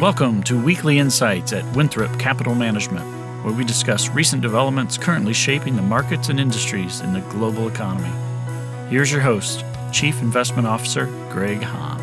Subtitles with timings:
[0.00, 3.04] Welcome to Weekly Insights at Winthrop Capital Management,
[3.44, 8.10] where we discuss recent developments currently shaping the markets and industries in the global economy.
[8.90, 12.00] Here's your host, Chief Investment Officer Greg Hahn.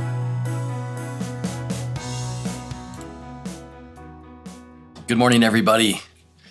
[5.07, 5.99] Good morning, everybody.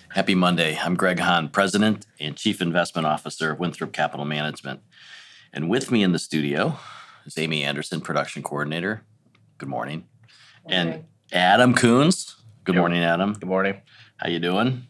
[0.09, 0.77] Happy Monday.
[0.77, 4.81] I'm Greg Hahn, President and Chief Investment Officer of Winthrop Capital Management.
[5.51, 6.77] And with me in the studio
[7.25, 9.01] is Amy Anderson, Production Coordinator.
[9.57, 10.05] Good morning.
[10.67, 12.35] And Adam Coons.
[12.63, 12.79] Good Yep.
[12.81, 13.33] morning, Adam.
[13.33, 13.81] Good morning.
[14.17, 14.87] How you doing?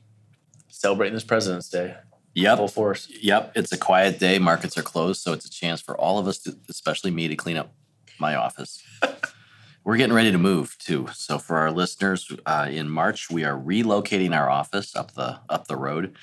[0.70, 1.96] Celebrating this President's Day.
[2.36, 2.70] Full Yep.
[2.72, 3.08] force.
[3.22, 3.52] Yep.
[3.56, 4.40] It's a quiet day.
[4.40, 7.36] Markets are closed, so it's a chance for all of us, to, especially me, to
[7.36, 7.74] clean up
[8.20, 8.82] my office.
[9.84, 11.08] We're getting ready to move too.
[11.14, 15.68] So for our listeners, uh, in March we are relocating our office up the up
[15.68, 16.16] the road.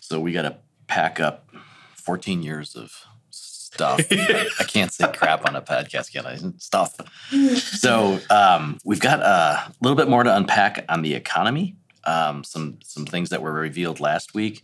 [0.00, 0.56] So we got to
[0.88, 1.48] pack up
[1.94, 2.92] 14 years of
[3.76, 4.00] stuff.
[4.10, 6.38] I can't say crap on a podcast, can I?
[6.58, 6.96] Stuff.
[7.86, 11.76] So um, we've got a little bit more to unpack on the economy.
[12.04, 14.62] Um, some some things that were revealed last week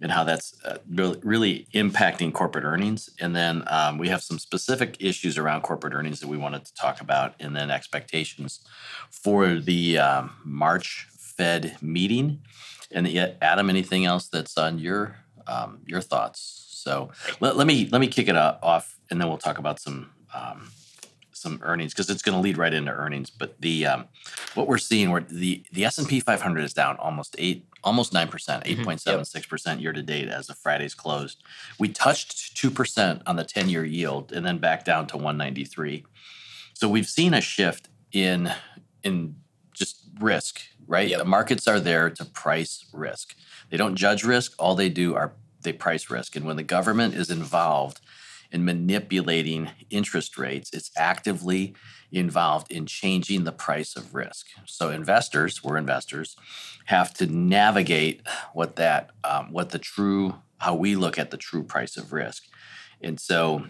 [0.00, 3.10] and how that's uh, really, really impacting corporate earnings.
[3.20, 6.74] And then um, we have some specific issues around corporate earnings that we wanted to
[6.74, 8.60] talk about, and then expectations
[9.10, 12.40] for the um, March Fed meeting.
[12.90, 15.16] And yet, Adam, anything else that's on your
[15.46, 16.66] um, your thoughts?
[16.80, 20.10] So let, let me let me kick it off, and then we'll talk about some
[20.34, 20.70] um,
[21.40, 23.30] some earnings because it's going to lead right into earnings.
[23.30, 24.04] But the um,
[24.54, 28.12] what we're seeing, where the the S and P 500 is down almost eight, almost
[28.12, 31.42] nine percent, eight point seven six percent year to date as of Friday's closed.
[31.78, 36.04] We touched two percent on the ten year yield, and then back down to 193.
[36.74, 38.52] So we've seen a shift in
[39.02, 39.36] in
[39.72, 41.08] just risk, right?
[41.08, 41.18] Yep.
[41.18, 43.34] The markets are there to price risk.
[43.70, 44.54] They don't judge risk.
[44.58, 46.36] All they do are they price risk.
[46.36, 48.00] And when the government is involved
[48.50, 51.74] in manipulating interest rates, it's actively
[52.12, 54.46] involved in changing the price of risk.
[54.66, 56.36] So investors, we're investors,
[56.86, 58.22] have to navigate
[58.52, 62.44] what that, um, what the true, how we look at the true price of risk.
[63.00, 63.66] And so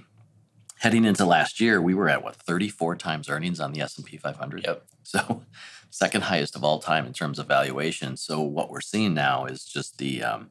[0.79, 4.65] heading into last year, we were at what 34 times earnings on the S&P 500.
[4.65, 4.87] Yep.
[5.03, 5.43] So
[5.91, 8.17] second highest of all time in terms of valuation.
[8.17, 10.51] So what we're seeing now is just the um,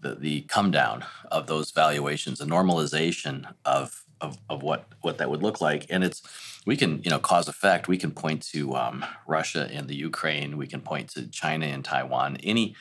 [0.00, 5.30] the the come down of those valuations, a normalization of of, of what what that
[5.30, 6.22] would look like, and it's
[6.66, 7.88] we can you know cause effect.
[7.88, 10.56] We can point to um, Russia and the Ukraine.
[10.56, 12.36] We can point to China and Taiwan.
[12.42, 12.74] Any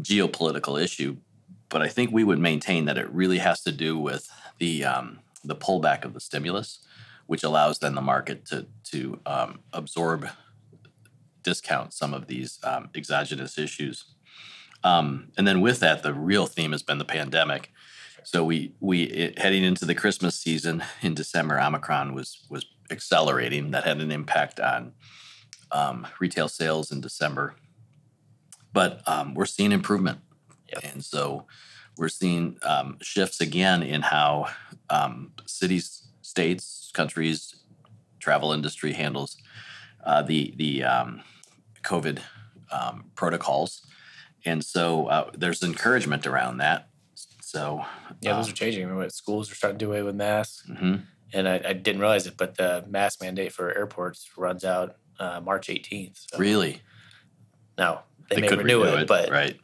[0.00, 1.16] geopolitical issue,
[1.68, 4.28] but I think we would maintain that it really has to do with
[4.58, 6.80] the um, the pullback of the stimulus,
[7.26, 10.28] which allows then the market to to um, absorb
[11.42, 14.15] discount some of these um, exogenous issues.
[14.86, 17.72] Um, and then with that, the real theme has been the pandemic.
[18.22, 23.72] So we we it, heading into the Christmas season in December, Omicron was was accelerating.
[23.72, 24.92] That had an impact on
[25.72, 27.54] um, retail sales in December.
[28.72, 30.18] But um, we're seeing improvement,
[30.72, 30.84] Yep.
[30.84, 31.46] and so
[31.96, 34.48] we're seeing um, shifts again in how
[34.90, 37.56] um, cities, states, countries,
[38.20, 39.36] travel industry handles
[40.04, 41.22] uh, the the um,
[41.82, 42.20] COVID
[42.70, 43.86] um, protocols,
[44.46, 46.88] and so uh, there's encouragement around that.
[47.42, 47.84] So
[48.20, 48.84] Yeah, those um, are changing.
[48.84, 51.02] I Remember, schools are starting to do away with masks, mhm.
[51.32, 55.40] and I, I didn't realize it, but the mask mandate for airports runs out uh,
[55.40, 56.26] March 18th.
[56.30, 56.80] So really
[57.76, 59.58] Now they, may renew, it, but right.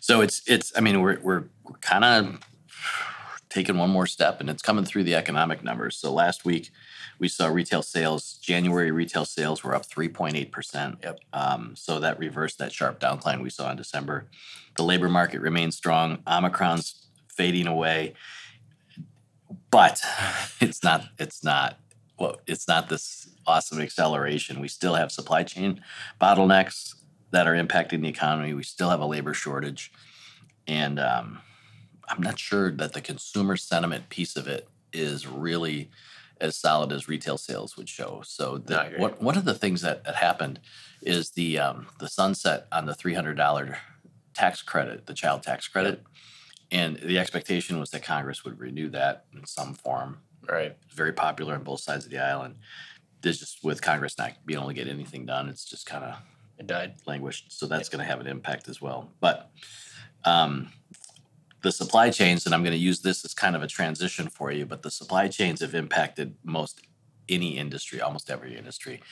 [0.00, 0.72] So it's it's.
[0.76, 2.40] I mean, we're we're, we're kind of
[3.50, 5.96] taking one more step, and it's coming through the economic numbers.
[5.96, 6.70] So last week
[7.18, 8.34] we saw retail sales.
[8.40, 10.98] January retail sales were up three point eight percent.
[11.02, 11.20] Yep.
[11.32, 14.26] Um, so that reversed that sharp decline we saw in December.
[14.76, 16.18] The labor market remains strong.
[16.26, 18.14] Omicron's fading away,
[19.70, 20.00] but
[20.60, 21.04] it's not.
[21.18, 21.78] It's not.
[22.18, 24.60] Well, it's not this awesome acceleration.
[24.60, 25.82] We still have supply chain
[26.20, 26.94] bottlenecks
[27.32, 28.52] that are impacting the economy.
[28.54, 29.90] We still have a labor shortage,
[30.68, 31.40] and um,
[32.10, 35.90] I'm not sure that the consumer sentiment piece of it is really
[36.40, 38.22] as solid as retail sales would show.
[38.24, 38.98] So, the, No, I agree.
[38.98, 40.58] what one of the things that, that happened
[41.02, 43.78] is the um, the sunset on the three hundred dollar
[44.34, 46.02] tax credit, the child tax credit,
[46.70, 50.18] and the expectation was that Congress would renew that in some form.
[50.48, 50.76] right.
[50.86, 52.56] It's very popular on both sides of the aisle, and
[53.22, 56.16] there's just with Congress not being able to get anything done, it's just kind of
[56.58, 56.94] It died.
[57.06, 57.52] languished.
[57.52, 59.10] So that's going to have an impact as well.
[59.20, 59.50] But
[60.24, 60.70] um,
[61.62, 64.50] the supply chains, and I'm going to use this as kind of a transition for
[64.50, 66.80] you, but the supply chains have impacted most
[67.28, 69.02] any industry, almost every industry.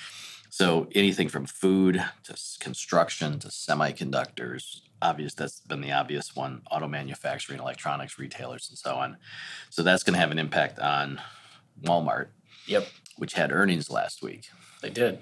[0.51, 6.89] So anything from food to construction to semiconductors, obvious that's been the obvious one, auto
[6.89, 9.19] manufacturing, electronics, retailers, and so on.
[9.71, 11.21] So that's going to have an impact on
[11.83, 12.29] Walmart,
[12.67, 12.87] Yep,
[13.19, 14.49] which had earnings last week.
[14.83, 15.19] they did.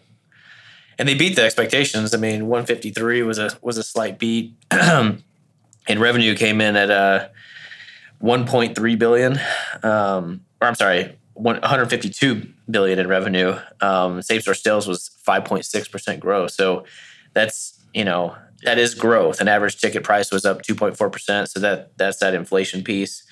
[0.99, 2.15] and they beat the expectations.
[2.15, 4.55] I mean, 153 was a was a slight beat,
[5.89, 7.29] and revenue came in at uh,
[8.23, 9.39] 1.3 billion.
[9.83, 13.59] Um, or I'm sorry, 152 billion in revenue.
[13.81, 16.53] Um, same store sales was 5.6 percent growth.
[16.53, 16.85] So
[17.35, 19.41] that's you know that is growth.
[19.41, 21.51] And average ticket price was up 2.4 percent.
[21.51, 23.23] So that that's that inflation piece.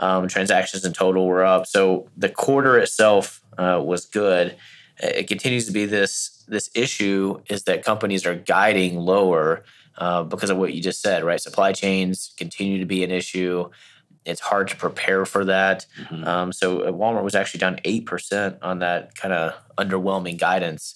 [0.00, 1.66] Um, transactions in total were up.
[1.66, 4.56] So the quarter itself uh, was good.
[5.00, 9.64] It continues to be this this issue is that companies are guiding lower
[9.98, 11.40] uh, because of what you just said, right?
[11.40, 13.68] Supply chains continue to be an issue.
[14.24, 15.86] It's hard to prepare for that.
[16.00, 16.26] Mhm.
[16.26, 20.94] Um, so uh, Walmart was actually down eight percent on that kind of underwhelming guidance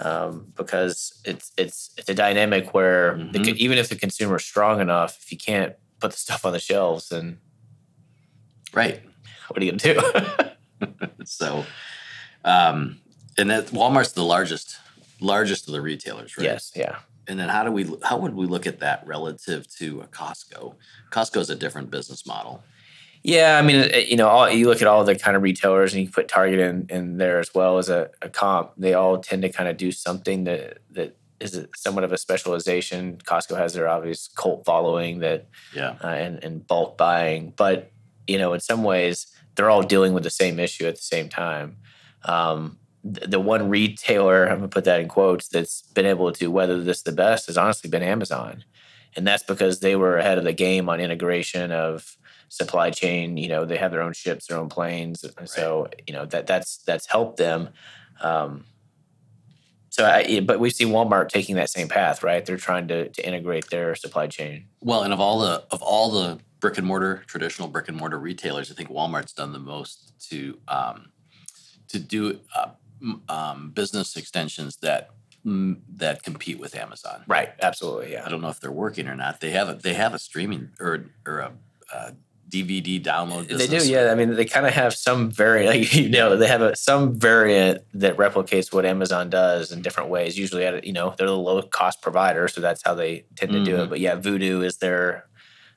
[0.00, 3.46] um, because it's it's it's a dynamic where the, Mhm.
[3.46, 6.52] co- even if the consumer is strong enough, if you can't put the stuff on
[6.52, 7.38] the shelves, then
[8.74, 9.02] Right.
[9.48, 10.00] what are you gonna do?
[11.24, 11.64] So,
[12.44, 12.98] um,
[13.38, 14.76] and that Walmart's the largest,
[15.20, 16.44] largest of the retailers, right?
[16.44, 16.96] Yes, yeah,
[17.28, 20.74] And then how do we, how would we look at that relative to a Costco?
[21.10, 22.62] Costco is a different business model.
[23.22, 23.58] yeah.
[23.58, 26.10] I mean, you know, all, you look at all the kind of retailers, and you
[26.10, 28.72] put Target in, in there as well as a, a comp.
[28.76, 33.18] They all tend to kind of do something that that is somewhat of a specialization.
[33.24, 35.96] Costco has their obvious cult following that Yeah.
[36.02, 37.52] uh, and, and bulk buying.
[37.56, 37.90] But
[38.26, 41.28] you know, in some ways, they're all dealing with the same issue at the same
[41.28, 41.76] time.
[42.24, 46.82] Um, the one retailer, I'm gonna put that in quotes, that's been able to weather
[46.82, 48.64] this the best has honestly been Amazon,
[49.16, 52.16] and that's because they were ahead of the game on integration of
[52.48, 53.36] supply chain.
[53.36, 56.46] You know, they have their own ships, their own planes, and so you know that
[56.46, 57.70] that's that's helped them.
[58.20, 58.64] Um,
[59.92, 62.46] so, I, but we've seen Walmart taking that same path, right?
[62.46, 64.64] They're trying to, to integrate their supply chain.
[64.80, 68.18] Well, and of all the of all the brick and mortar traditional brick and mortar
[68.18, 71.12] retailers, I think Walmart's done the most to um,
[71.88, 72.70] to do uh,
[73.28, 75.10] um, business extensions that
[75.44, 77.24] that compete with Amazon.
[77.26, 77.50] Right.
[77.60, 78.12] Absolutely.
[78.12, 78.24] Yeah.
[78.24, 79.40] I don't know if they're working or not.
[79.40, 81.52] They have a they have a streaming or or a,
[81.92, 82.12] a
[82.48, 83.48] DVD download.
[83.48, 84.12] They do, yeah.
[84.12, 85.74] I mean, they kind of have some variant.
[85.80, 90.10] Like, you know, they have a, some variant that replicates what Amazon does in different
[90.10, 90.38] ways.
[90.38, 93.52] Usually, at a, you know, they're the low cost provider, so that's how they tend
[93.52, 93.84] to do Mhm.
[93.84, 93.88] it.
[93.90, 95.26] But yeah, Vudu is their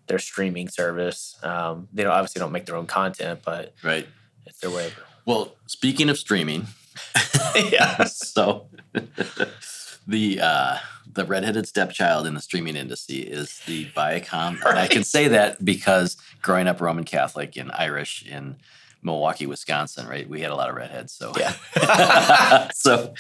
[0.08, 1.38] their streaming service.
[1.42, 4.08] Um, they don't obviously don't make their own content, but Right.
[4.46, 4.92] it's their way.
[5.26, 6.68] Well, speaking of streaming,
[7.72, 8.04] yeah.
[8.06, 8.68] so
[10.08, 10.78] the uh,
[11.12, 15.64] the redheaded stepchild in the streaming industry is the Viacom, and I can say that
[15.64, 18.58] because growing up Roman Catholic and Irish in
[19.02, 21.14] Milwaukee, Wisconsin, right, we had a lot of redheads.
[21.14, 22.70] So Yeah.
[22.74, 23.14] so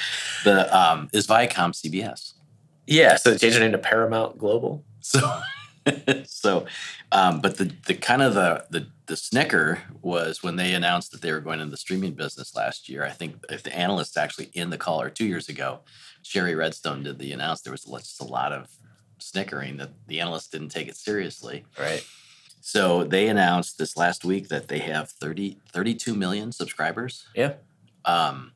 [0.44, 2.34] the um, is Viacom CBS.
[2.88, 3.16] yeah.
[3.18, 4.84] So they changed their name to Paramount Global.
[5.02, 5.20] So,
[6.26, 6.66] so,
[7.12, 11.22] um, but the the kind of the the the snicker was when they announced that
[11.22, 13.04] they were going into the streaming business last year.
[13.04, 15.82] I think if the analysts actually in the call or two years ago,
[16.24, 17.62] Shari Redstone did the announce.
[17.62, 18.70] There was just a lot of
[19.20, 21.66] snickering that the analysts didn't take it seriously.
[21.80, 22.06] Right.
[22.62, 27.28] So they announced this last week that they have 30, 32 million subscribers.
[27.36, 27.54] Yeah.
[28.06, 28.54] Um,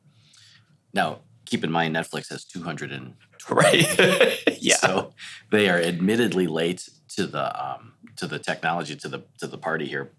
[0.92, 3.14] now, keep in mind, Netflix has 200 and
[3.48, 4.38] Right.
[4.60, 4.76] yeah.
[4.76, 5.12] so
[5.50, 9.86] they are admittedly late to the um, to the technology to the to the party
[9.86, 10.10] here,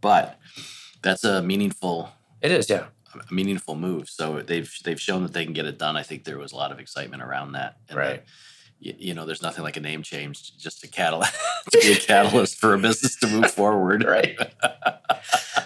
[0.00, 0.38] but
[1.02, 2.70] that's a meaningful It is.
[2.70, 2.86] Yeah.
[3.14, 4.08] a meaningful move.
[4.08, 5.96] So they've they've shown that they can get it done.
[5.96, 7.76] I think there was a lot of excitement around that.
[7.88, 8.22] And Right.
[8.80, 11.34] You, you know, there's nothing like a name change just to catalyst
[11.72, 14.04] to be a catalyst for a business to move forward.
[14.16, 14.36] Right.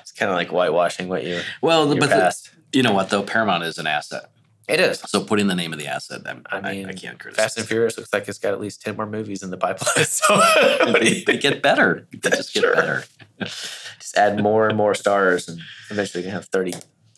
[0.01, 3.65] it's kind of like whitewashing what you Well, but the- you know what though, Paramount
[3.65, 4.31] is an asset.
[4.73, 5.01] It is.
[5.01, 7.45] So putting the name of the asset, I'm, I I, I, mean, can't criticize.
[7.45, 10.05] Fast and Furious looks like it's got at least ten more movies in the pipeline.
[10.07, 10.41] So
[10.99, 12.09] they, they get better.
[12.13, 12.75] They just get Sure.
[12.75, 13.05] better.
[13.41, 15.61] just add more and more stars, and
[15.91, 16.73] eventually you can have thirty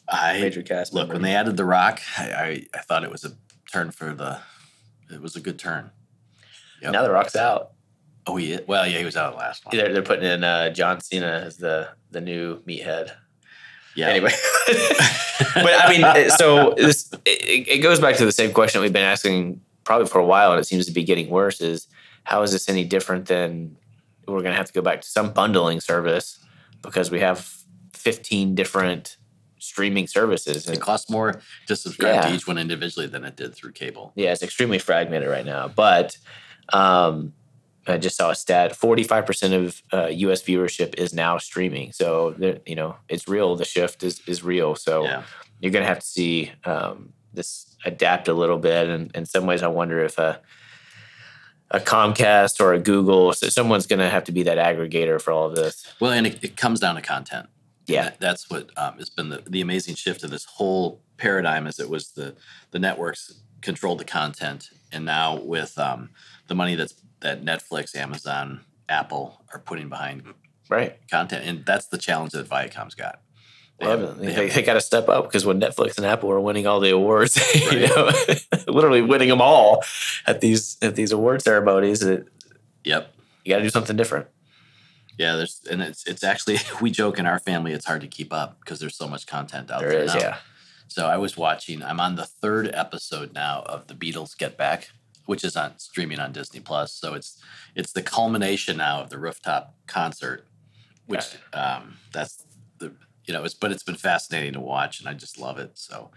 [0.08, 3.24] I major cast Look, when they added The Rock, I, I, I thought it was
[3.24, 3.32] a
[3.72, 4.40] turn for the.
[5.10, 5.90] It was a good turn.
[6.82, 6.92] Yep.
[6.92, 7.72] now the Rock's out.
[8.26, 9.76] Oh, he well, yeah, he was out last one.
[9.76, 13.12] They're, they're putting in uh, John Cena as the the new meathead.
[13.96, 14.08] Yeah.
[14.08, 14.32] Anyway,
[15.54, 19.04] but I mean, so this it, it goes back to the same question we've been
[19.04, 21.60] asking probably for a while, and it seems to be getting worse.
[21.60, 21.86] Is
[22.24, 23.76] how is this any different than
[24.26, 26.38] we're going to have to go back to some bundling service
[26.82, 27.48] because we have
[27.92, 29.16] fifteen different
[29.58, 30.68] streaming services.
[30.68, 32.28] it costs more to subscribe Yeah.
[32.28, 34.12] to each one individually than it did through cable.
[34.14, 35.68] yeah, it's extremely fragmented right now.
[35.68, 36.18] But
[36.72, 37.32] um,
[37.86, 40.42] I just saw a stat: forty-five percent of uh, U.S.
[40.42, 41.92] viewership is now streaming.
[41.92, 42.34] So
[42.66, 43.56] you know, it's real.
[43.56, 44.74] The shift is is real.
[44.74, 45.22] So Yeah.
[45.60, 48.88] you're going to have to see um, this adapt a little bit.
[48.88, 50.40] And in some ways, I wonder if a
[51.70, 55.32] a Comcast or a Google, so someone's going to have to be that aggregator for
[55.32, 55.86] all of this.
[56.00, 57.48] Well, and it, it comes down to content.
[57.86, 58.04] Yeah.
[58.04, 61.66] That- that's what um, has been the, the amazing shift of this whole paradigm.
[61.66, 62.34] Is it was the
[62.70, 66.10] the networks controlled the content, and now with um,
[66.48, 70.22] the money that's that Netflix, Amazon, Apple are putting behind
[70.68, 70.96] Right.
[71.10, 73.20] content, and that's the challenge that Viacom's got.
[73.80, 76.40] They have- they, they they, got to step up because when Netflix and Apple are
[76.40, 77.36] winning all the awards,
[77.72, 78.10] you know,
[78.68, 79.82] literally winning them all
[80.28, 82.28] at these at these award ceremonies, it,
[82.84, 83.12] Yep.
[83.44, 84.28] you got to do something different.
[85.18, 88.32] Yeah, there's and it's it's actually we joke in our family it's hard to keep
[88.32, 89.90] up because there's so much content out there.
[89.90, 90.20] There is, now.
[90.20, 90.36] yeah.
[90.88, 91.82] So I was watching.
[91.82, 94.90] I'm on the third episode now of the Beatles Get Back,
[95.26, 96.92] which is on streaming on Disney Plus.
[96.92, 97.40] So it's
[97.74, 100.46] it's the culmination now of the rooftop concert,
[101.06, 102.44] which um, that's
[102.78, 102.92] the
[103.24, 105.72] you know it's but it's been fascinating to watch and I just love it.
[105.78, 106.10] So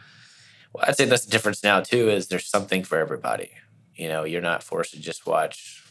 [0.74, 2.10] Well, I'd say that's the difference now too.
[2.10, 3.52] Is there's something for everybody.
[3.96, 5.84] You know, you're not forced to just watch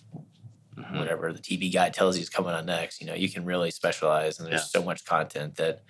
[0.77, 0.99] mhm.
[0.99, 3.01] whatever the TV guy tells you is coming on next.
[3.01, 4.81] You know, you can really specialize, and there's Yeah.
[4.81, 5.83] so much content that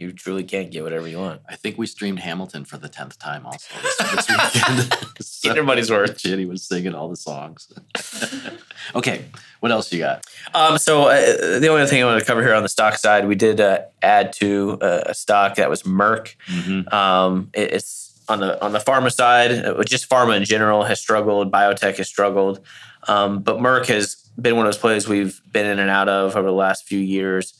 [0.00, 1.42] you truly can't get whatever you want.
[1.48, 4.94] I think we streamed Hamilton for the tenth time also this, this weekend.
[5.20, 6.16] So- Get your money's worth.
[6.18, 7.68] Jenny was singing all the songs.
[8.94, 9.24] okay,
[9.60, 10.24] what else you got?
[10.54, 13.26] Um, so uh, the only thing I want to cover here on the stock side,
[13.28, 16.34] we did uh, add to uh, a stock that was Merck.
[16.48, 16.94] Mm-hmm.
[16.94, 21.00] Um, it- it's on the on the pharma side, uh, just pharma in general has
[21.00, 21.50] struggled.
[21.50, 22.60] Biotech has struggled,
[23.08, 26.36] um, but Merck has been one of those plays we've been in and out of
[26.36, 27.54] over the last few years.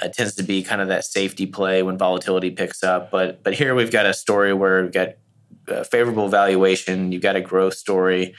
[0.00, 3.10] Uh, tends to be kind of that safety play when volatility picks up.
[3.10, 5.14] But but here we've got a story where we've got
[5.68, 7.12] uh, favorable valuation.
[7.12, 8.34] You've got a growth story.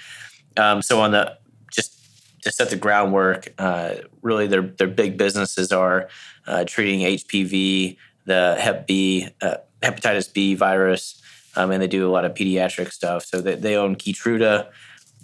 [0.58, 1.38] Um, so on the
[1.72, 1.98] just
[2.44, 6.10] to set the groundwork, uh, really their their big businesses are
[6.48, 11.22] uh, treating HPV, the Hep B, uh, hepatitis B virus,
[11.56, 13.26] um, and they do a lot of pediatric stuff.
[13.26, 14.68] So they, they own Keytruda,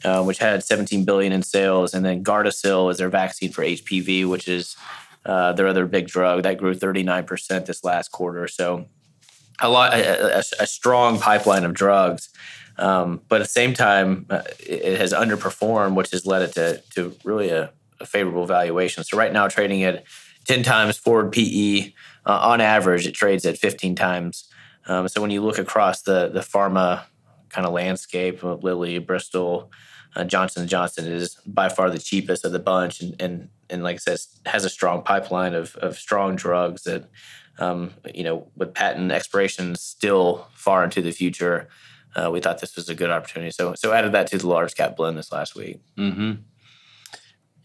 [0.04, 4.28] uh, which had 17 billion in sales, and then Gardasil is their vaccine for HPV,
[4.28, 4.76] which is
[5.28, 8.48] uh, their other big drug that grew 39% this last quarter.
[8.48, 8.86] So
[9.60, 12.30] a lot, a, a, a strong pipeline of drugs.
[12.78, 16.82] Um, but at the same time, uh, it, has underperformed, which has led it to,
[16.96, 19.04] to really a, a favorable valuation.
[19.04, 20.04] So right now, trading at
[20.46, 21.94] 10 times forward PE,
[22.26, 24.48] uh, on average, it trades at 15 times.
[24.88, 27.04] Um, so when you look across the the pharma
[27.50, 29.72] kind of landscape, uh, Lilly, Bristol,
[30.16, 33.96] uh, Johnson Johnson is by far the cheapest of the bunch, and and and like
[33.96, 37.10] I said, has a strong pipeline of of strong drugs that,
[37.60, 41.68] um, you know, with patent expirations still far into the future.
[42.16, 44.76] Uh, we thought this was a good opportunity, so so added that to the large
[44.76, 45.80] cap blend this last week.
[45.98, 46.34] Mm-hmm.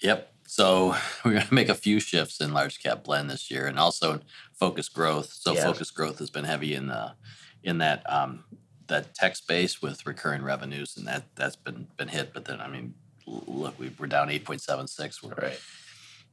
[0.00, 0.28] Yep.
[0.46, 0.94] So
[1.24, 4.20] we're going to make a few shifts in large cap blend this year, and also
[4.58, 5.32] focus growth.
[5.32, 5.64] So Yeah.
[5.64, 7.14] focus growth has been heavy in the
[7.62, 8.44] in that um,
[8.88, 12.32] that tech space with recurring revenues, and that that's been been hit.
[12.34, 12.94] But then I mean,
[13.26, 15.22] look, we, we're down eight point seven six.
[15.22, 15.58] Right.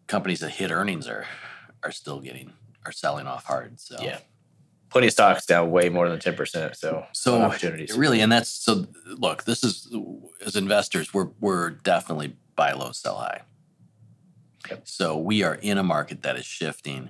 [0.07, 1.25] companies that hit earnings are
[1.83, 2.53] are still getting
[2.85, 3.79] are selling off hard.
[3.79, 4.19] So Yeah.
[4.89, 6.75] Plenty of stocks down way more than ten percent.
[6.75, 7.95] So So opportunities.
[7.95, 8.87] really, and that's so.
[9.05, 9.87] Look, this is
[10.43, 13.41] as investors, we're we're definitely buy low, sell high.
[14.69, 14.87] Yep.
[14.87, 17.09] So we are in a market that is shifting.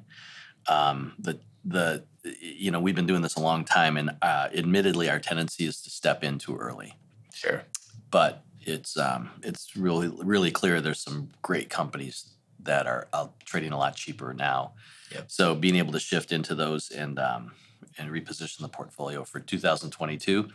[0.68, 2.04] Um, the the
[2.42, 5.82] you know we've been doing this a long time, and uh, admittedly, our tendency is
[5.82, 6.96] to step in too early.
[7.34, 7.64] Sure.
[8.12, 13.72] But it's um, it's really really clear there's some great companies that are out trading
[13.72, 14.74] a lot cheaper now.
[15.12, 15.32] Yep.
[15.32, 17.52] So being able to shift into those and um,
[17.98, 20.50] and reposition the portfolio for 2022,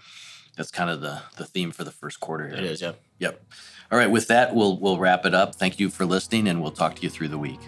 [0.56, 2.58] that's kind of the the theme for the first quarter here.
[2.58, 2.82] It is.
[2.82, 2.92] Yeah.
[3.18, 3.42] Yep.
[3.90, 4.10] All right.
[4.10, 5.54] With that, we'll we'll wrap it up.
[5.54, 7.60] Thank you for listening, and we'll talk to you through the week.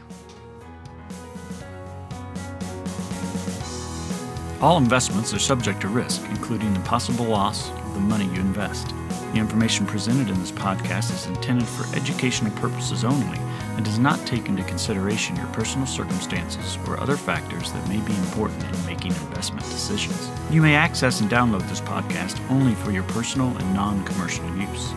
[4.62, 8.88] All investments are subject to risk, including the possible loss of the money you invest.
[9.34, 13.38] The information presented in this podcast is intended for educational purposes only
[13.76, 18.14] and does not take into consideration your personal circumstances or other factors that may be
[18.14, 20.30] important in making investment decisions.
[20.50, 24.92] You may access and download this podcast only for your personal and non commercial use.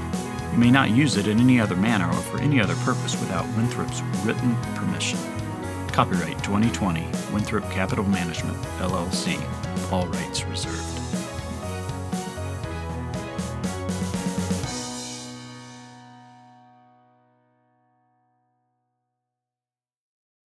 [0.53, 3.45] You may not use it in any other manner or for any other purpose without
[3.57, 5.19] Winthrop's written permission.
[5.99, 9.37] Copyright 2020 Winthrop Capital Management, LLC.
[9.91, 10.98] All rights reserved.